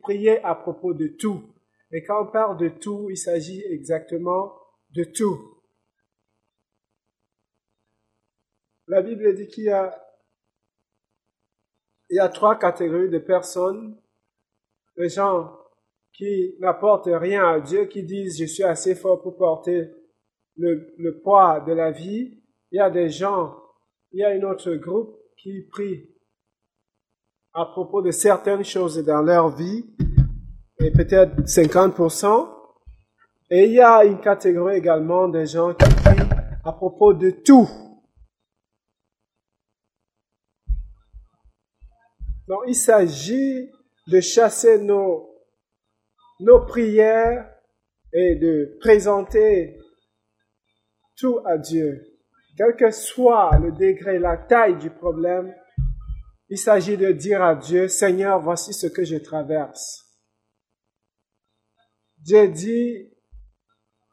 prier 0.03 0.45
à 0.45 0.55
propos 0.55 0.93
de 0.95 1.09
tout. 1.19 1.43
Et 1.91 2.03
quand 2.03 2.29
on 2.29 2.31
parle 2.31 2.59
de 2.59 2.69
tout, 2.69 3.09
il 3.11 3.17
s'agit 3.17 3.63
exactement 3.71 4.53
de 4.91 5.05
tout. 5.05 5.59
La 8.87 9.03
Bible 9.03 9.35
dit 9.35 9.47
qu'il 9.47 9.65
y 9.65 9.71
a, 9.71 10.03
il 12.11 12.17
y 12.17 12.21
a 12.21 12.29
trois 12.29 12.59
catégories 12.59 13.11
de 13.11 13.19
personnes. 13.19 14.01
Les 14.97 15.09
gens 15.09 15.59
qui 16.19 16.57
n'apportent 16.59 17.09
rien 17.13 17.49
à 17.49 17.61
Dieu, 17.61 17.85
qui 17.85 18.03
disent 18.03 18.41
je 18.41 18.47
suis 18.47 18.65
assez 18.65 18.97
fort 18.97 19.23
pour 19.23 19.37
porter 19.37 19.89
le, 20.57 21.21
poids 21.23 21.61
de 21.61 21.73
la 21.73 21.93
vie. 21.93 22.43
Il 22.73 22.77
y 22.77 22.81
a 22.81 22.91
des 22.91 23.09
gens, 23.09 23.57
il 24.11 24.19
y 24.19 24.25
a 24.25 24.31
un 24.31 24.43
autre 24.43 24.75
groupe 24.75 25.17
qui 25.37 25.63
prie 25.71 26.11
à 27.55 27.67
propos 27.67 28.03
de 28.03 28.11
certaines 28.11 28.65
choses 28.65 28.99
dans 29.05 29.23
leur 29.23 29.55
vie, 29.55 29.85
et 30.81 30.91
peut-être 30.91 31.41
50%. 31.43 32.49
Et 33.51 33.67
il 33.67 33.75
y 33.75 33.81
a 33.81 34.05
une 34.05 34.21
catégorie 34.21 34.77
également 34.77 35.29
des 35.29 35.47
gens 35.47 35.73
qui 35.73 35.89
prient 36.03 36.29
à 36.65 36.73
propos 36.73 37.15
de 37.15 37.31
tout. 37.31 37.69
Donc 42.49 42.63
il 42.67 42.75
s'agit 42.75 43.71
de 44.09 44.21
chasser 44.21 44.83
nos, 44.83 45.28
nos 46.41 46.65
prières 46.67 47.49
et 48.13 48.37
de 48.37 48.77
présenter 48.81 49.79
tout 51.17 51.41
à 51.45 51.59
Dieu. 51.59 52.01
Quel 52.57 52.75
que 52.77 52.91
soit 52.91 53.59
le 53.59 53.73
degré, 53.73 54.19
la 54.19 54.37
taille 54.37 54.79
du 54.79 54.91
problème, 54.91 55.55
il 56.49 56.59
s'agit 56.59 56.97
de 56.97 57.13
dire 57.13 57.43
à 57.43 57.55
Dieu, 57.55 57.89
Seigneur, 57.89 58.41
voici 58.41 58.73
ce 58.73 58.87
que 58.87 59.05
je 59.05 59.17
traverse. 59.17 60.05
Dieu 62.19 62.49
dit, 62.49 63.13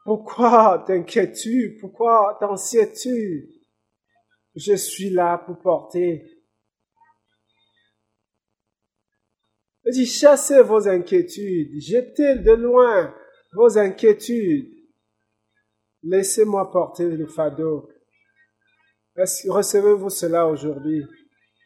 pourquoi 0.04 0.84
t'inquiètes-tu? 0.86 1.78
Pourquoi 1.80 2.36
t'anxies-tu? 2.38 3.48
Je 4.54 4.74
suis 4.74 5.10
là 5.10 5.38
pour 5.38 5.58
porter. 5.58 6.35
Il 9.86 9.92
dit, 9.92 10.06
chassez 10.06 10.62
vos 10.62 10.88
inquiétudes, 10.88 11.80
jetez 11.80 12.40
de 12.40 12.52
loin 12.52 13.14
vos 13.52 13.78
inquiétudes. 13.78 14.72
Laissez-moi 16.02 16.70
porter 16.72 17.08
le 17.08 17.26
fardeau. 17.26 17.88
Recevez-vous 19.16 20.10
cela 20.10 20.46
aujourd'hui? 20.46 21.04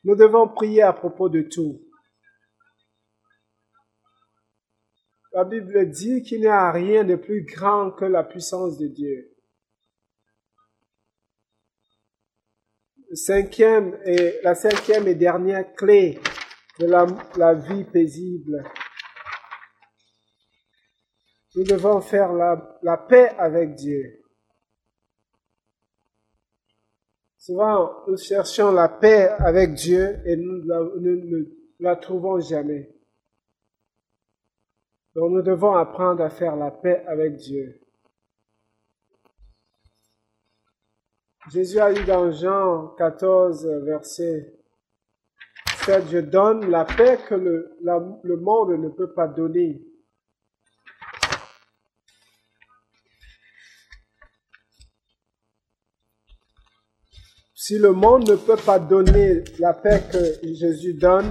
Nous 0.05 0.15
devons 0.15 0.49
prier 0.49 0.83
à 0.83 0.93
propos 0.93 1.29
de 1.31 1.43
tout. 1.43 1.81
La 5.33 5.45
Bible 5.45 5.91
dit 5.91 6.23
qu'il 6.23 6.41
n'y 6.41 6.47
a 6.47 6.71
rien 6.73 7.05
de 7.05 7.17
plus 7.17 7.45
grand 7.45 7.93
que 7.93 8.05
la 8.05 8.25
puissance 8.25 8.77
de 8.79 8.89
Dieu. 8.89 9.31
Cinquième 13.13 13.99
et, 14.05 14.41
la 14.43 14.55
cinquième 14.55 15.09
et 15.09 15.15
dernière 15.15 15.75
clé 15.75 16.21
de 16.81 16.87
la, 17.39 17.55
vie 17.55 17.85
paisible. 17.85 18.65
Nous 21.55 21.65
devons 21.65 22.01
faire 22.01 22.33
la, 22.33 22.79
la 22.83 22.97
paix 22.97 23.35
avec 23.37 23.75
Dieu. 23.75 24.23
Souvent, 27.37 28.05
nous 28.07 28.17
cherchons 28.17 28.73
la 28.73 28.89
paix 28.89 29.29
avec 29.29 29.75
Dieu 29.75 30.21
et 30.25 30.37
nous 30.37 30.65
ne 30.65 31.45
la, 31.81 31.97
trouvons 31.97 32.41
jamais. 32.41 32.91
Donc 35.15 35.33
nous 35.33 35.43
devons 35.43 35.75
apprendre 35.75 36.23
à 36.23 36.31
faire 36.31 36.57
la 36.57 36.71
paix 36.71 37.05
avec 37.07 37.37
Dieu. 37.37 37.79
Jésus 41.51 41.81
a 41.81 41.93
dit 41.93 42.05
dans 42.05 42.31
Jean 42.31 42.95
14, 42.97 43.67
verset 43.85 44.60
7, 45.85 46.09
je 46.11 46.19
donne 46.19 46.71
la 46.71 46.85
paix 46.85 47.19
que 47.29 47.35
le, 47.35 47.77
le 48.23 48.37
monde 48.37 48.71
ne 48.79 48.89
peut 48.89 49.13
pas 49.13 49.29
donner. 49.29 49.81
Si 57.55 57.79
le 57.79 57.93
monde 57.93 58.29
ne 58.29 58.37
peut 58.37 58.57
pas 58.57 58.79
donner 58.79 59.45
la 59.59 59.75
paix 59.75 60.03
que 60.11 60.47
Jésus 60.55 60.95
donne, 60.95 61.31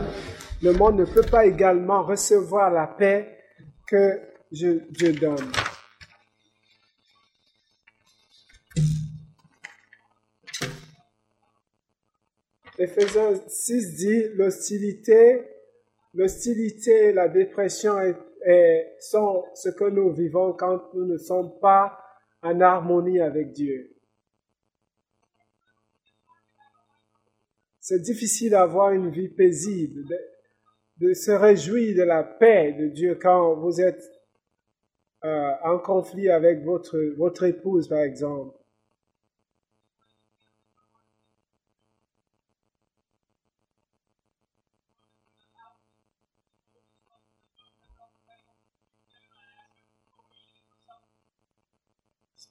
le 0.62 0.73
monde 0.73 0.99
ne 0.99 1.05
peut 1.05 1.25
pas 1.29 1.45
également 1.45 2.03
recevoir 2.03 2.71
la 2.71 2.88
paix 2.88 3.38
que 3.88 4.19
Dieu 4.51 5.13
donne. 5.19 5.51
Ephésiens 12.79 13.35
6 13.45 13.95
dit 13.97 14.23
l'hostilité, 14.35 15.43
l'hostilité 16.13 17.11
la 17.11 17.27
dépression 17.27 17.93
sont 19.01 19.43
ce 19.53 19.67
que 19.67 19.83
nous 19.83 20.13
vivons 20.13 20.53
quand 20.53 20.93
nous 20.93 21.05
ne 21.05 21.17
sommes 21.17 21.59
pas 21.59 21.99
en 22.41 22.61
harmonie 22.61 23.19
avec 23.19 23.51
Dieu. 23.51 23.93
C'est 27.81 28.01
difficile 28.01 28.51
d'avoir 28.51 28.91
une 28.91 29.09
vie 29.09 29.27
paisible, 29.27 30.05
de, 30.97 31.13
se 31.13 31.31
réjouir 31.31 31.97
de 31.97 32.03
la 32.03 32.23
paix 32.23 32.71
de 32.71 32.87
Dieu 32.87 33.15
quand 33.21 33.55
vous 33.55 33.81
êtes 33.81 34.03
euh, 35.25 35.51
en 35.63 35.79
conflit 35.79 36.29
avec 36.29 36.63
votre, 36.63 36.97
votre 37.17 37.43
épouse, 37.43 37.89
par 37.89 37.99
exemple. 37.99 38.59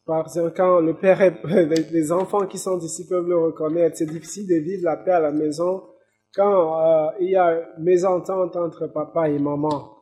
Parce 0.09 0.37
que 0.37 0.49
quand 0.49 0.81
le 0.81 0.97
père 0.97 1.21
est, 1.21 1.45
les 1.93 2.13
enfants 2.13 2.47
qui 2.47 2.57
sont 2.57 2.79
ici 2.79 3.07
peuvent 3.07 3.29
le 3.29 3.37
reconnaître, 3.37 3.99
c'est 3.99 4.07
difficile 4.07 4.49
de 4.49 4.55
vivre 4.55 4.85
la 4.85 4.97
paix 4.97 5.11
à 5.11 5.21
la 5.21 5.33
maison 5.33 5.87
quand 6.35 6.81
euh, 6.81 7.11
il 7.21 7.33
y 7.33 7.37
a 7.37 7.69
mésentente 7.79 8.57
entre 8.57 8.87
papa 8.87 9.29
et 9.29 9.39
maman. 9.39 9.99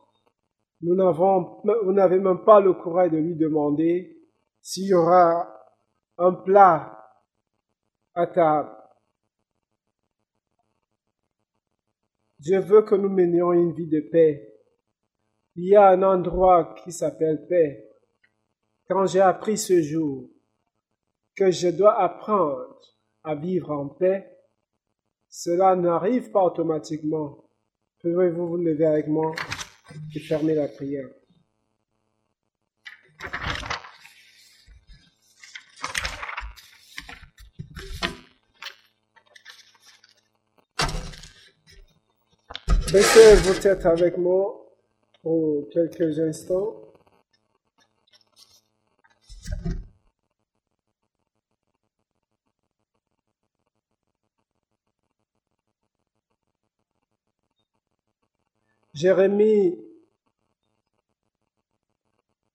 Nous 0.79 0.95
n'avons, 0.95 1.61
vous 1.83 1.91
n'avez 1.91 2.19
même 2.19 2.45
pas 2.45 2.61
le 2.61 2.71
courage 2.71 3.11
de 3.11 3.17
lui 3.17 3.35
demander 3.35 4.17
s'il 4.61 4.87
y 4.87 4.93
aura 4.93 5.45
un 6.17 6.31
plat 6.31 7.05
à 8.15 8.27
table. 8.27 8.71
Je 12.39 12.55
veux 12.55 12.83
que 12.83 12.95
nous 12.95 13.09
menions 13.09 13.51
une 13.51 13.73
vie 13.73 13.89
de 13.89 13.99
paix. 14.09 14.53
Il 15.57 15.67
y 15.67 15.75
a 15.75 15.89
un 15.89 16.01
endroit 16.01 16.75
qui 16.81 16.93
s'appelle 16.93 17.45
paix. 17.49 17.86
Quand 18.89 19.05
j'ai 19.05 19.19
appris 19.19 19.57
ce 19.57 19.81
jour 19.81 20.29
que 21.35 21.51
je 21.51 21.67
dois 21.67 21.99
apprendre 21.99 22.79
à 23.21 23.35
vivre 23.35 23.71
en 23.71 23.89
paix, 23.89 24.31
cela 25.27 25.75
n'arrive 25.75 26.31
pas 26.31 26.43
automatiquement. 26.43 27.49
Pouvez-vous 27.99 28.47
vous 28.47 28.57
lever 28.57 28.85
avec 28.85 29.07
moi 29.07 29.35
et 30.15 30.19
fermer 30.21 30.55
la 30.55 30.69
prière? 30.69 31.09
Baissez 42.93 43.35
vos 43.35 43.59
têtes 43.59 43.85
avec 43.85 44.17
moi 44.17 44.65
pour 45.21 45.67
quelques 45.73 46.19
instants. 46.19 46.86
Jérémie, 58.99 59.77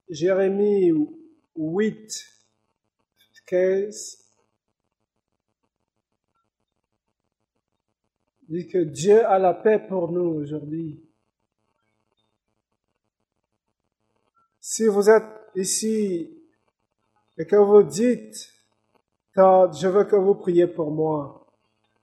Jérémie 0.09 0.91
8, 1.55 2.27
15 3.47 4.19
dit 8.49 8.67
que 8.67 8.79
Dieu 8.79 9.25
a 9.25 9.39
la 9.39 9.55
paix 9.55 9.87
pour 9.87 10.11
nous 10.11 10.41
aujourd'hui. 10.41 11.01
Si 14.59 14.89
vous 14.89 15.09
êtes 15.09 15.23
ici 15.55 16.29
et 17.39 17.47
que 17.47 17.55
vous 17.55 17.85
dites, 17.85 18.53
je 19.37 19.87
veux 19.87 20.05
que 20.07 20.17
vous 20.17 20.35
priez 20.35 20.67
pour 20.67 20.91
moi. 20.91 21.47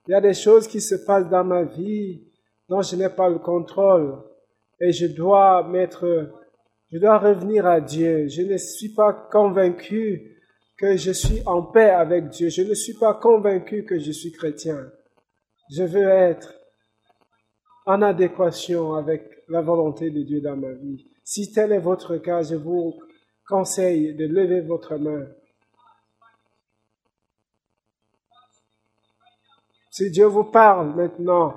Il 0.08 0.12
y 0.12 0.14
a 0.14 0.20
des 0.22 0.32
choses 0.32 0.66
qui 0.66 0.80
se 0.80 0.94
passent 0.94 1.28
dans 1.28 1.44
ma 1.44 1.64
vie 1.64 2.26
dont 2.70 2.80
je 2.80 2.96
n'ai 2.96 3.10
pas 3.10 3.28
le 3.28 3.38
contrôle 3.38 4.29
et 4.80 4.92
je 4.92 5.06
dois 5.06 5.66
mettre, 5.68 6.30
je 6.90 6.98
dois 6.98 7.18
revenir 7.18 7.66
à 7.66 7.80
Dieu. 7.80 8.28
Je 8.28 8.42
ne 8.42 8.56
suis 8.56 8.94
pas 8.94 9.12
convaincu 9.12 10.38
que 10.76 10.96
je 10.96 11.12
suis 11.12 11.42
en 11.46 11.62
paix 11.62 11.90
avec 11.90 12.28
Dieu. 12.28 12.48
Je 12.48 12.62
ne 12.62 12.74
suis 12.74 12.94
pas 12.94 13.14
convaincu 13.14 13.84
que 13.84 13.98
je 13.98 14.10
suis 14.12 14.32
chrétien. 14.32 14.90
Je 15.70 15.82
veux 15.82 16.08
être 16.08 16.54
en 17.86 18.02
adéquation 18.02 18.94
avec 18.94 19.44
la 19.48 19.60
volonté 19.60 20.10
de 20.10 20.22
Dieu 20.22 20.40
dans 20.40 20.56
ma 20.56 20.72
vie. 20.72 21.06
Si 21.22 21.52
tel 21.52 21.72
est 21.72 21.78
votre 21.78 22.16
cas, 22.16 22.42
je 22.42 22.54
vous 22.54 22.94
conseille 23.46 24.14
de 24.14 24.26
lever 24.26 24.60
votre 24.60 24.96
main. 24.96 25.26
Si 29.90 30.10
Dieu 30.10 30.26
vous 30.26 30.44
parle 30.44 30.94
maintenant, 30.94 31.54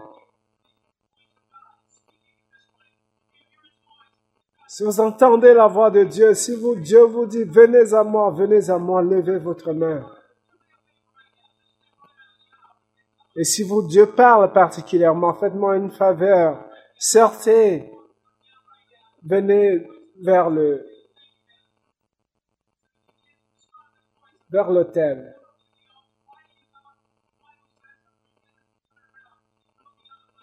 si 4.74 4.84
vous 4.84 5.00
entendez 5.00 5.54
la 5.54 5.68
voix 5.68 5.92
de 5.92 6.04
Dieu, 6.04 6.34
si 6.34 6.56
vous, 6.56 6.76
Dieu 6.76 7.04
vous 7.04 7.28
dit, 7.28 7.44
venez 7.44 7.94
à 7.94 8.04
moi, 8.04 8.32
venez 8.32 8.72
à 8.72 8.80
moi, 8.80 9.04
levez 9.04 9.38
votre 9.38 9.72
main. 9.72 10.04
Et 13.36 13.44
si 13.44 13.62
vous, 13.62 13.88
Dieu 13.88 14.08
parle 14.08 14.52
particulièrement, 14.52 15.36
faites-moi 15.36 15.78
une 15.78 15.92
faveur. 15.92 16.68
Sortez, 16.98 17.88
venez 19.24 19.88
vers 20.24 20.50
le, 20.50 20.84
vers 24.50 24.72
l'autel. 24.72 25.36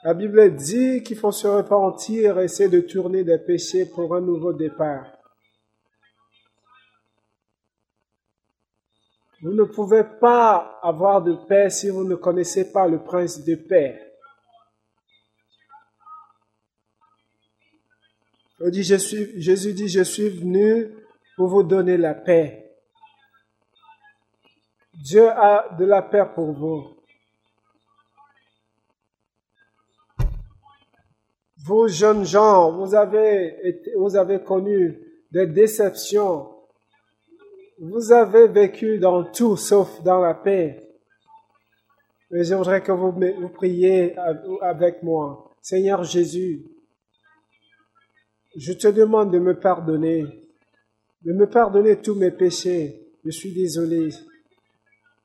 La 0.02 0.14
Bible 0.14 0.56
dit 0.56 1.02
qu'il 1.02 1.18
faut 1.18 1.32
se 1.32 1.46
repentir 1.46 2.38
et 2.38 2.44
essayer 2.44 2.70
de 2.70 2.80
tourner 2.80 3.22
des 3.22 3.38
péchés 3.38 3.84
pour 3.84 4.14
un 4.14 4.20
nouveau 4.20 4.52
départ. 4.54 5.12
Vous 9.42 9.52
ne 9.52 9.64
pouvez 9.64 10.04
pas 10.04 10.78
avoir 10.82 11.22
de 11.22 11.34
paix 11.48 11.70
si 11.70 11.90
vous 11.90 12.04
ne 12.04 12.14
connaissez 12.14 12.72
pas 12.72 12.86
le 12.86 13.02
prince 13.02 13.44
de 13.44 13.54
paix. 13.54 13.98
Jésus 18.70 19.72
dit, 19.72 19.88
je 19.88 20.02
suis 20.02 20.28
venu 20.28 20.94
pour 21.36 21.48
vous 21.48 21.62
donner 21.62 21.96
la 21.96 22.14
paix. 22.14 22.76
Dieu 24.92 25.30
a 25.30 25.74
de 25.78 25.86
la 25.86 26.02
paix 26.02 26.26
pour 26.34 26.52
vous. 26.52 26.99
Vous, 31.64 31.88
jeunes 31.88 32.24
gens, 32.24 32.72
vous 32.72 32.94
avez, 32.94 34.42
connu 34.44 34.98
des 35.30 35.46
déceptions, 35.46 36.48
vous 37.78 38.12
avez 38.12 38.48
vécu 38.48 38.98
dans 38.98 39.24
tout 39.24 39.56
sauf 39.56 40.02
dans 40.02 40.20
la 40.20 40.34
paix. 40.34 40.88
Mais 42.30 42.44
j'aimerais 42.44 42.82
que 42.82 42.92
vous, 42.92 43.10
vous 43.10 43.48
priez 43.48 44.16
avec 44.62 45.02
moi. 45.02 45.50
Seigneur 45.60 46.04
Jésus, 46.04 46.64
je 48.56 48.72
te 48.72 48.88
demande 48.88 49.32
de 49.32 49.38
me 49.38 49.58
pardonner, 49.58 50.24
de 51.22 51.32
me 51.32 51.46
pardonner 51.46 51.96
tous 51.96 52.14
mes 52.14 52.30
péchés. 52.30 53.06
Je 53.24 53.30
suis 53.30 53.52
désolé 53.52 54.10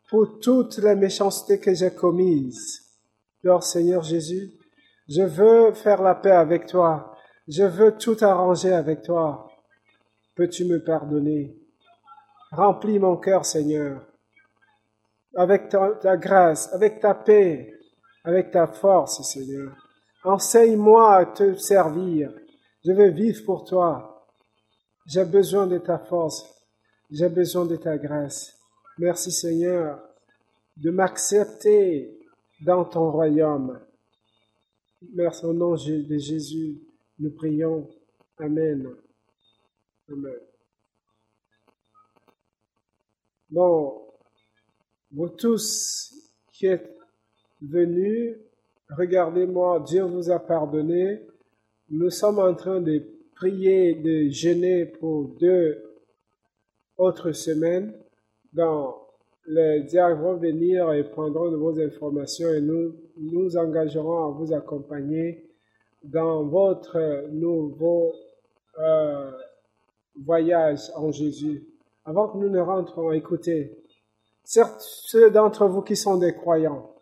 pour 0.10 0.40
toutes 0.40 0.78
les 0.80 0.96
méchancetés 0.96 1.60
que 1.60 1.74
j'ai 1.74 1.92
commises. 1.92 2.82
Seigneur 3.62 4.02
Jésus, 4.02 4.52
je 5.08 5.22
veux 5.22 5.74
faire 5.74 6.02
la 6.02 6.16
paix 6.16 6.32
avec 6.32 6.66
toi. 6.66 7.16
Je 7.48 7.64
veux 7.64 7.96
tout 7.96 8.18
arranger 8.22 8.74
avec 8.74 9.04
toi. 9.04 9.48
Peux-tu 10.36 10.66
me 10.66 10.84
pardonner? 10.84 11.56
Remplis 12.52 13.00
mon 13.00 13.18
cœur, 13.18 13.46
Seigneur, 13.46 14.02
avec 15.36 15.70
ta, 15.70 16.18
grâce, 16.18 16.74
avec 16.74 17.00
ta 17.00 17.14
paix, 17.14 17.74
avec 18.24 18.52
ta 18.52 18.66
force, 18.68 19.22
Seigneur. 19.24 19.76
Enseigne-moi 20.24 21.16
à 21.16 21.26
te 21.26 21.56
servir. 21.56 22.32
Je 22.84 22.92
veux 22.92 23.10
vivre 23.10 23.44
pour 23.46 23.64
toi. 23.64 24.26
J'ai 25.06 25.26
besoin 25.26 25.68
de 25.68 25.78
ta 25.78 26.00
force. 26.00 26.46
J'ai 27.12 27.30
besoin 27.30 27.66
de 27.66 27.76
ta 27.76 27.98
grâce. 27.98 28.58
Merci, 28.98 29.32
Seigneur, 29.32 30.00
de 30.78 30.90
m'accepter 30.90 32.18
dans 32.62 32.86
ton 32.86 33.12
royaume. 33.12 33.80
Merci 35.14 35.46
au 35.46 35.54
nom 35.54 35.74
de 35.74 36.18
Jésus. 36.18 36.82
Nous 37.20 37.32
prions. 37.32 37.90
Amen. 38.38 38.90
Amen. 40.10 40.40
Bon, 43.50 44.02
vous 45.12 45.30
tous 45.30 46.14
qui 46.52 46.68
êtes 46.68 46.98
venus, 47.62 48.38
regardez-moi, 48.90 49.84
Dieu 49.88 50.04
vous 50.04 50.30
a 50.30 50.40
pardonné. 50.40 51.26
Nous 51.90 52.10
sommes 52.10 52.40
en 52.40 52.54
train 52.54 52.82
de 52.82 53.04
prier, 53.36 53.96
de 53.96 54.30
jeûner 54.30 54.86
pour 54.86 55.30
deux 55.40 55.82
autres 56.98 57.32
semaines. 57.32 57.94
Dans 58.52 59.05
les 59.48 59.84
diacres 59.84 60.22
vont 60.22 60.38
venir 60.38 60.92
et 60.94 61.04
prendront 61.04 61.52
de 61.52 61.56
vos 61.56 61.80
informations 61.80 62.50
et 62.50 62.62
nous 62.62 62.96
nous 63.18 63.58
engagerons 63.58 64.26
à 64.26 64.32
vous 64.32 64.54
accompagner 64.54 65.50
dans 66.04 66.44
votre 66.44 67.28
nouveau 67.32 68.14
euh, 68.80 69.32
voyage 70.24 70.92
en 70.96 71.12
Jésus 71.12 71.68
avant 72.06 72.30
que 72.30 72.38
nous 72.38 72.50
ne 72.50 72.60
rentrons, 72.60 73.12
écoutez, 73.12 73.76
certes, 74.44 74.80
ceux 74.80 75.32
d'entre 75.32 75.68
vous 75.68 75.82
qui 75.82 75.96
sont 75.96 76.18
des 76.18 76.36
croyants, 76.36 76.94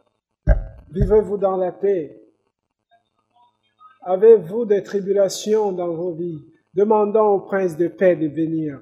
vivez-vous 0.92 1.38
dans 1.38 1.58
la 1.58 1.74
paix? 1.74 2.22
Avez-vous 4.02 4.66
des 4.66 4.82
tribulations 4.82 5.74
dans 5.74 5.94
vos 5.94 6.14
vies? 6.14 6.42
Demandons 6.74 7.36
au 7.36 7.40
prince 7.42 7.78
de 7.78 7.88
paix 7.88 8.16
de 8.16 8.28
venir. 8.28 8.80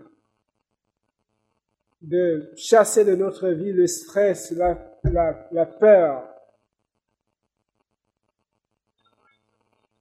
De 2.02 2.52
chasser 2.56 3.06
de 3.06 3.16
notre 3.16 3.50
vie 3.50 3.74
le 3.74 3.88
stress, 3.88 4.52
la, 4.52 4.78
la, 5.04 5.48
la 5.52 5.66
peur. 5.66 6.28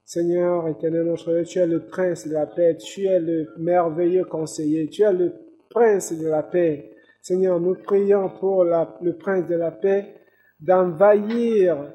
Seigneur 0.04 0.66
éternel 0.68 1.04
notre 1.04 1.32
Dieu, 1.32 1.44
tu 1.44 1.58
es 1.60 1.66
le 1.66 1.86
prince 1.86 2.26
de 2.26 2.32
la 2.32 2.46
paix, 2.46 2.76
tu 2.76 3.06
es 3.06 3.20
le 3.20 3.48
merveilleux 3.58 4.24
conseiller, 4.24 4.88
tu 4.88 5.02
es 5.02 5.12
le 5.12 5.32
prince 5.68 6.12
de 6.12 6.26
la 6.26 6.42
paix. 6.42 6.96
Seigneur, 7.22 7.60
nous 7.60 7.74
prions 7.74 8.30
pour 8.30 8.64
le 8.64 9.12
prince 9.12 9.46
de 9.46 9.54
la 9.54 9.70
paix 9.70 10.14
d'envahir 10.58 11.92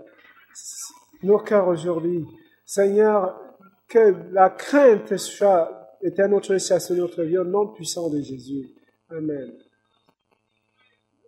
nos 1.24 1.40
cœurs 1.40 1.68
aujourd'hui. 1.68 2.26
Seigneur, 2.66 3.42
que 3.88 4.16
la 4.32 4.50
crainte 4.50 5.18
soit 5.18 5.98
éternelle 6.02 6.36
notre 6.36 6.58
chasse 6.58 6.92
notre 6.92 7.24
vie 7.24 7.38
au 7.38 7.44
nom 7.44 7.68
puissant 7.68 8.10
de 8.10 8.22
Jésus. 8.22 8.70
Amen. 9.10 9.52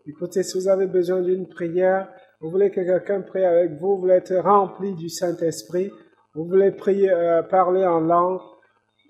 Écoutez, 0.09 0.41
si 0.41 0.57
vous 0.57 0.69
avez 0.69 0.87
besoin 0.87 1.21
d'une 1.21 1.47
prière, 1.47 2.09
vous 2.39 2.49
voulez 2.49 2.71
que 2.71 2.79
quelqu'un 2.79 3.21
prie 3.21 3.43
avec 3.43 3.73
vous, 3.73 3.95
vous 3.95 4.01
voulez 4.01 4.13
être 4.13 4.35
rempli 4.37 4.95
du 4.95 5.09
Saint-Esprit, 5.09 5.91
vous 6.33 6.45
voulez 6.45 6.73
euh, 7.09 7.43
parler 7.43 7.85
en 7.85 7.99
langue, 7.99 8.39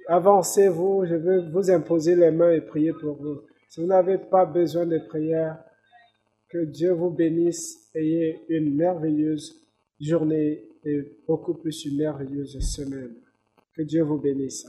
avancez-vous, 0.07 1.05
je 1.05 1.15
vais 1.15 1.49
vous 1.51 1.69
imposer 1.69 2.15
les 2.15 2.31
mains 2.31 2.51
et 2.51 2.62
prier 2.62 2.93
pour 2.93 3.15
vous. 3.21 3.41
Si 3.69 3.79
vous 3.79 3.88
n'avez 3.88 4.17
pas 4.17 4.45
besoin 4.45 4.88
de 4.88 4.97
prière, 4.97 5.60
que 6.49 6.65
Dieu 6.65 6.93
vous 6.93 7.12
bénisse, 7.12 7.91
ayez 7.93 8.39
une 8.49 8.75
merveilleuse 8.75 9.67
journée 9.99 10.63
et 10.83 11.19
beaucoup 11.27 11.53
plus 11.53 11.86
une 11.86 11.97
merveilleuse 11.97 12.57
semaine. 12.60 13.13
Que 13.75 13.83
Dieu 13.83 14.01
vous 14.01 14.17
bénisse. 14.17 14.65